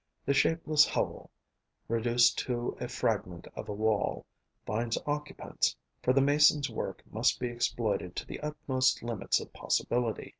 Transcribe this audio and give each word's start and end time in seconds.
The 0.25 0.33
shapeless 0.33 0.83
hovel, 0.87 1.29
reduced 1.87 2.39
to 2.47 2.75
a 2.79 2.87
fragment 2.87 3.45
of 3.53 3.69
a 3.69 3.73
wall, 3.75 4.25
finds 4.65 4.97
occupants, 5.05 5.75
for 6.01 6.11
the 6.11 6.21
Mason's 6.21 6.71
work 6.71 7.03
must 7.11 7.39
be 7.39 7.49
exploited 7.49 8.15
to 8.15 8.25
the 8.25 8.39
utmost 8.39 9.03
limits 9.03 9.39
of 9.39 9.53
possibility. 9.53 10.29